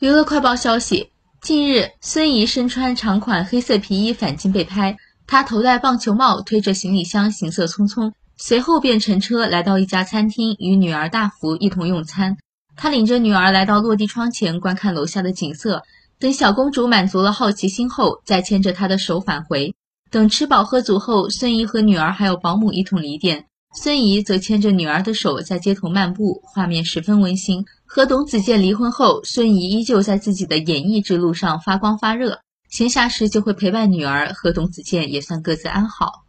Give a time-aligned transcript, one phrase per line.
[0.00, 1.10] 娱乐快报消息：
[1.40, 12.36] 近日，孙怡身穿长款黑色皮衣返京被拍，她头戴棒球帽，推着行李箱，行色匆匆，随后便乘车来到一家餐厅，与女儿大福一同用餐。
[12.76, 15.82] 她领着女儿来到落地窗前观看楼下的景色，
[16.20, 19.74] 等小公主满足了好奇心后，再牵着她的手返回。
[20.12, 23.46] 等吃饱喝足后，孙怡和女儿还有保姆一同离店。
[23.74, 27.64] 孙怡则牵着女儿的手在街头漫步，画面十分温馨。
[27.84, 32.40] 和董子健离婚后，孙怡依旧在自己的演艺之路上发光发热，
[32.70, 34.32] 闲暇时就会陪伴女儿。
[34.32, 36.24] 和董子健也算各自安好。